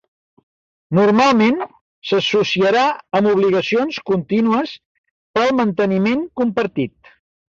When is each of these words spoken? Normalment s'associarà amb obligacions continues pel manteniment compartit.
Normalment 0.99 1.59
s'associarà 2.11 2.85
amb 3.19 3.29
obligacions 3.33 3.99
continues 4.11 4.73
pel 5.39 5.53
manteniment 5.61 6.25
compartit. 6.43 7.13